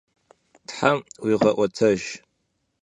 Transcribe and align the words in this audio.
Them 0.73 0.97
vuiğe'uetejj! 1.21 2.03